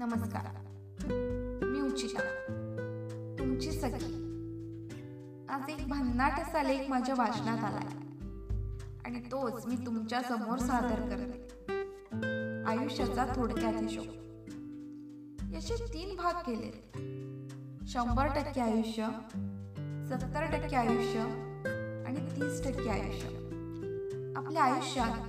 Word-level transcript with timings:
नमस्कार. 0.00 0.46
मी 1.64 1.80
उचिता. 1.80 2.20
तुमची 3.38 3.72
सखी. 3.72 4.14
आज 5.48 5.68
एक 5.68 5.88
भन्नाट 5.88 6.40
असा 6.40 6.62
लेख 6.62 6.90
माझ्या 6.90 7.14
वाचनात 7.18 7.64
आलाय. 7.64 7.86
आणि 9.04 9.20
तोच 9.20 9.66
मी 9.66 9.76
तुमच्यासमोर 9.86 10.58
सादर 10.58 11.00
करते. 11.00 11.48
आयुष्याचा 12.70 13.26
थोडक्यात 13.36 13.72
हिशोब. 13.74 14.04
याचे 15.54 15.74
तीन 15.94 16.16
भाग 16.16 16.32
केले. 16.32 16.90
शंभर 17.86 18.26
टक्के 18.26 18.60
आयुष्य 18.60 19.08
सत्तर 20.08 20.42
टक्के 20.52 20.76
आयुष्य 20.76 21.20
आणि 22.06 22.26
तीस 22.36 22.64
टक्के 22.64 22.88
आयुष्य. 22.88 23.28
आपल्या 24.36 24.62
आयुष्यात 24.62 25.20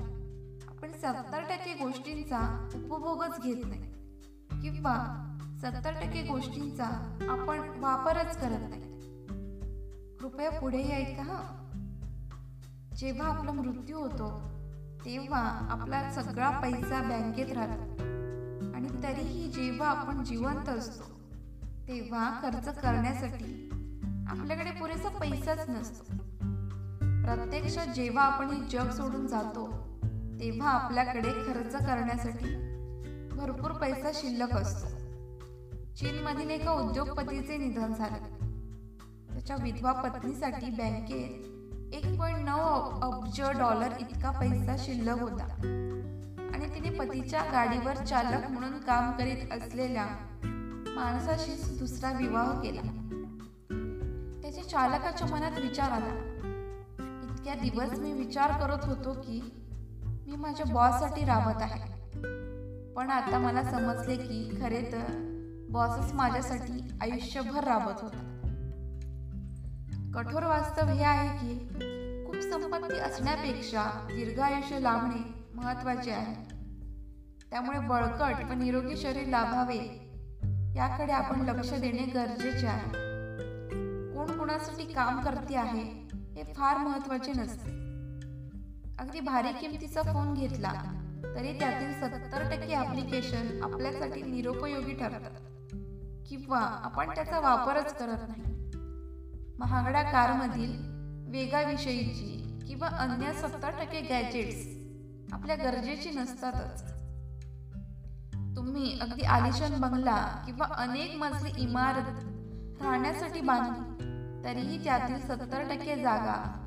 आपण 0.68 0.92
सत्तर 0.92 1.40
टक्के 1.40 1.84
गोष्टींचा 1.84 2.70
उपभोगच 2.76 3.42
घेत 3.44 3.66
नाही. 3.66 3.91
किंवा 4.62 5.28
सत्तर 5.62 5.92
टक्के 5.92 6.22
गोष्टींचा 6.24 7.18
आपण 7.30 7.60
वापरच 7.80 8.38
करत 8.38 8.70
नाही. 8.70 8.82
कृपया 10.18 10.52
पुढे 10.52 10.84
ऐका 10.84 11.24
का 11.24 11.24
हा. 11.24 11.58
जेव्हा 12.98 13.28
आपला 13.28 13.52
मृत्यू 13.52 14.00
होतो 14.00 14.42
तेव्हा 15.06 15.68
आपला 15.72 16.12
सगळा 16.12 16.60
पैसा 16.60 17.02
बँकेत 17.02 17.54
राहतो. 17.54 17.82
आणि 18.76 19.04
तरीही 19.04 19.48
जेव्हा 19.48 19.88
आपण 19.88 20.24
जिवंत 20.24 20.70
असतो 20.70 21.04
तेव्हा 21.88 22.40
खर्च 22.42 22.80
करण्यासाठी 22.82 23.70
आपल्याकडे 24.28 24.72
पुरेसा 24.72 25.10
पैसाच 25.10 25.70
नसतो. 25.70 26.04
प्रत्यक्षात 27.24 27.88
जेव्हा 27.88 28.24
आपण 28.24 28.50
हे 28.50 28.70
जग 28.70 28.90
सोडून 28.90 29.28
जातो 29.28 29.68
तेव्हा 30.40 30.70
आपल्याकडे 30.70 31.32
खर्च 31.32 31.76
करण्यासाठी 31.76 32.72
भरपूर 33.42 33.72
पैसा 33.72 34.12
शिल्लक 34.14 34.58
असतो. 34.58 34.88
चीनमधील 35.96 36.50
एका 36.50 36.72
उद्योगपतीचे 36.72 37.58
निधन 37.58 37.94
झाले. 37.94 38.20
त्याच्या 39.34 39.56
विधवा 39.62 39.92
पत्नीसाठी 39.92 40.70
बँकेत 40.70 41.94
एक 41.94 42.20
पॉईंट 42.20 42.50
नऊ 42.50 42.80
अब्ज 43.02 43.42
डॉलर 43.42 43.88
इतका 44.00 44.32
पैसा 44.32 44.76
शिल्लक 44.78 45.20
होता. 45.20 45.44
आणि 46.54 46.66
तिने 46.76 46.90
पतीच्या 46.90 47.44
गाडीवर 47.52 47.96
चालक 47.96 48.52
म्हणून 48.52 48.80
काम 48.80 49.12
करीत 49.12 49.54
असलेल्या 49.54 50.06
माणसाशी 50.96 51.78
दुसरा 51.78 52.12
विवाह 52.12 52.62
केला. 52.62 52.82
त्याच्या 54.42 54.64
चालकाच्या 54.64 55.28
मनात 55.28 55.60
विचार 55.62 55.92
आला. 55.92 56.14
इतक्या 57.24 57.54
दिवस 57.54 58.00
मी 58.00 58.12
विचार 58.12 58.52
करत 58.52 58.86
होतो 58.86 59.14
की 59.14 59.42
मी 60.28 60.36
माझ्या 60.36 60.66
बॉससाठी 60.74 61.26
राबत 61.26 61.62
आहे. 61.62 61.92
पण 62.96 63.10
आता 63.10 63.38
मला 63.40 63.64
समजले 63.64 64.16
की 64.16 64.62
खरे 64.62 64.82
तर 64.82 65.28
बॉसच 65.70 66.14
माझ्यासाठी 66.14 66.98
आयुष्यभर 67.02 67.64
राबत 67.64 68.02
होता 68.02 68.28
कठोर 70.14 70.44
वास्तव 70.44 70.88
हे 70.88 71.04
आहे 71.04 71.30
की 71.38 71.60
खूप 72.26 72.36
संपत्ती 72.36 73.00
असण्यापेक्षा 73.00 73.84
दीर्घ 74.08 74.40
आयुष्य 74.40 74.80
लाभणे 74.80 75.42
महत्त्वाचे 75.56 76.12
आहे. 76.12 76.36
त्यामुळे 77.50 77.80
बळकट 77.80 78.44
व 78.50 78.54
निरोगी 78.54 78.98
शरीर 78.98 79.28
लाभावे 79.28 79.80
याकडे 80.76 81.12
आपण 81.12 81.42
लक्ष 81.42 81.74
देणे 81.74 82.06
गरजेचे 82.06 82.68
आहे. 82.68 82.90
कोण 84.14 84.38
कोणासाठी 84.38 84.84
काम 84.94 85.22
करते 85.22 85.56
आहे 85.56 85.84
हे 86.36 86.54
फार 86.54 86.78
महत्त्वाचे 86.78 87.32
नसते. 87.32 87.72
अगदी 89.00 89.20
भारी 89.20 89.54
किमतीचा 89.62 90.02
फोन 90.02 90.34
घेतला 90.34 91.01
तरी 91.36 91.60
त्यातील 91.60 91.94
सत्तर 91.94 92.44
टक्के 92.52 92.74
ॲप्लिकेशन 92.74 93.64
आपल्यासाठी 93.64 94.22
निरुपयोगी 94.22 94.94
ठरतात. 94.94 95.32
किंवा 96.30 96.60
आपण 96.60 97.10
त्याचा 97.10 97.40
वापरच 97.40 97.94
करत 97.94 98.30
नाही. 98.30 98.44
महागड्या 99.60 100.02
कारमधील 100.02 100.72
वेगाविषयीची 101.32 102.60
किंवा 102.68 102.88
अन्य 102.88 103.34
सत्तर 103.34 103.70
टक्के 103.70 104.02
गॅजेट्स 104.02 104.82
आपल्या 105.34 105.56
गरजेची 105.56 106.10
नसतातच. 106.10 106.84
तुम्ही 108.56 109.00
अगदी 109.00 109.22
आलिशान 109.22 109.82
बंगला 109.82 110.44
किंवा 110.46 110.66
अनेक 110.76 111.16
मजली 111.16 111.62
इमारत 111.62 112.82
राहण्यासाठी 112.82 113.42
बांधली 113.42 113.92
तरीही 114.44 114.84
त्यातील 114.84 115.20
सत्तर 115.20 115.62
टक्के 115.70 115.96
जागा 115.96 116.58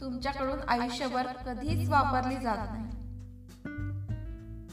तुमच्याकडून 0.00 0.58
आयुष्यभर 0.68 1.26
कधीच 1.46 1.88
वापरली 1.88 2.36
जात 2.36 2.58
नाही. 2.58 2.97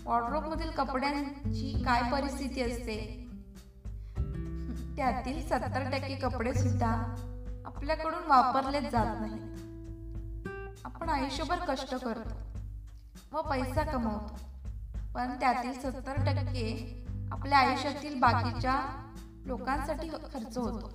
मधील 0.07 0.71
कपड्यांची 0.71 1.83
काय 1.85 2.11
परिस्थिती 2.11 2.61
असते? 2.61 3.27
त्यातील 4.97 5.43
सत्तर 5.45 5.91
टक्के 5.91 6.15
कपडे 6.15 6.53
सुद्धा 6.53 7.15
आपल्याकडून 7.65 8.23
वापरलेच 8.27 8.91
जात 8.91 9.15
नाहीत. 9.21 9.41
आपण 10.85 11.09
आयुष्यभर 11.09 11.55
कष्ट 11.67 11.95
करतो 11.95 12.29
व 13.37 13.41
पैसा 13.41 13.83
कमवतो. 13.83 14.39
पण 15.15 15.39
त्यातील 15.39 15.73
सत्तर 15.73 16.13
टक्के 16.13 17.05
आपल्या 17.31 17.57
आयुष्यातील 17.57 18.19
बाकीच्या 18.19 19.11
लोकांसाठी 19.45 20.09
खर्च 20.09 20.57
होतो. 20.57 20.87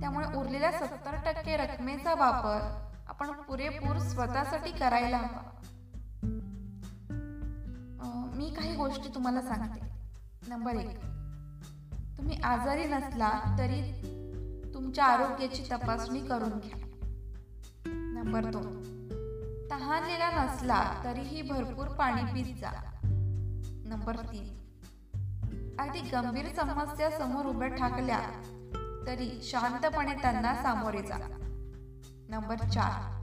त्यामुळे 0.00 0.36
उरलेल्या 0.36 0.72
सत्तर 0.72 1.14
टक्के 1.26 1.56
रकमेचा 1.56 2.14
वापर 2.14 2.88
आपण 3.08 3.32
पुरेपूर 3.32 3.98
स्वतःसाठी 3.98 4.70
करायला 4.70 5.16
हवा. 5.16 5.51
मी 8.52 8.58
काही 8.58 8.76
गोष्टी 8.76 9.08
तुम्हाला 9.14 9.42
सांगते. 9.42 9.80
नंबर 10.48 10.74
एक. 10.74 11.00
तुम्ही 12.18 12.36
आजारी 12.42 12.84
नसला 12.84 13.54
तरी 13.58 13.82
तुमच्या 14.74 15.04
आरोग्याची 15.04 15.62
तपासणी 15.72 16.20
करून 16.20 16.48
घ्या. 16.48 16.78
नंबर 17.86 18.44
दोन. 18.44 18.64
तहानलेला 19.70 20.44
नसला 20.44 21.00
तरीही 21.04 21.42
भरपूर 21.42 21.86
पाणी 21.86 22.22
पीत 22.22 22.54
जा. 22.54 22.70
नंबर 23.84 24.16
तीन. 24.16 24.44
अगदी 25.78 26.00
गंभीर 26.00 26.48
समस्या 26.48 27.10
समोर 27.10 27.46
उभ्या 27.46 27.68
ठाकल्या 27.68 28.20
तरी 29.06 29.40
शांतपणे 29.42 30.14
त्यांना 30.14 30.54
सामोरे 30.54 31.02
जा. 31.02 31.16
नंबर 32.28 32.56
चार. 32.56 33.22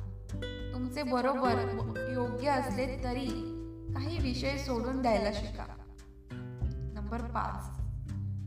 तुमचे 0.73 1.03
बरोबर 1.03 1.51
योग्य 2.13 2.49
असले 2.49 3.03
तरी 3.03 3.55
काही 3.93 4.17
विषय 4.17 4.57
सोडून 4.57 5.01
द्यायला 5.01 5.31
शिका. 5.33 5.65
नंबर 6.93 7.21
पाच. 7.21 7.79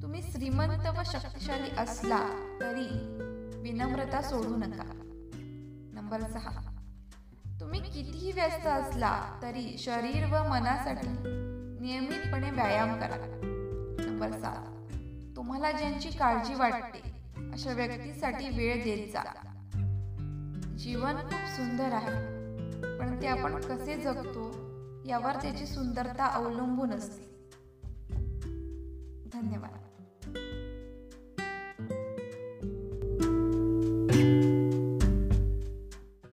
तुम्ही 0.03 0.23
श्रीमंत 0.23 0.87
व 0.99 1.03
शक्तिशाली 1.05 1.71
असला 1.79 2.27
तरी 2.61 2.87
विनम्रता 3.61 4.23
सोडू 4.23 4.57
नका. 4.57 4.99
नंबर 5.95 6.21
सहा. 6.21 6.77
तुम्ही 7.61 7.81
कितीही 7.81 8.33
व्यस्त 8.33 8.67
असला 8.67 9.39
तरी 9.43 9.77
शरीर 9.79 10.25
व 10.25 10.49
मनासाठी 10.49 11.09
नियमितपणे 11.81 12.51
व्यायाम 12.51 13.01
करा. 13.01 13.17
नंबर 14.07 14.31
सात. 14.31 14.67
तुम्हाला 15.37 15.73
ज्यांची 15.73 16.11
काळजी 16.11 16.55
वाटते 16.55 17.13
अशा 17.53 17.73
व्यक्तीसाठी 17.73 18.49
वेळ 18.49 18.85
देत 18.85 19.13
जा. 19.13 19.23
जीवन 20.79 21.15
खूप 21.17 21.57
सुंदर 21.57 21.93
आहे 21.93 22.43
पण 22.99 23.23
ते 23.23 23.27
आपण 23.27 23.61
कसे 23.61 23.97
जगतो? 23.97 24.72
यावर 25.05 25.37
त्याची 25.43 25.67
सुंदरता 25.67 26.27
अवलंबून 26.27 26.91
असते. 26.91 27.51
धन्यवाद. 29.33 29.92